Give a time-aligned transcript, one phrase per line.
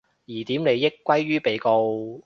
[0.25, 2.19] 疑點利益歸於被告